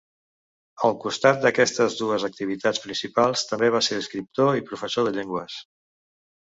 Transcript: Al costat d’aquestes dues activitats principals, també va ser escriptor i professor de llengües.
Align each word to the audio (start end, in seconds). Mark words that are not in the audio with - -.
Al 0.87 0.95
costat 1.03 1.43
d’aquestes 1.43 1.97
dues 2.01 2.25
activitats 2.29 2.81
principals, 2.87 3.47
també 3.53 3.73
va 3.77 3.85
ser 3.91 4.01
escriptor 4.05 4.61
i 4.63 4.69
professor 4.73 5.11
de 5.11 5.19
llengües. 5.21 5.63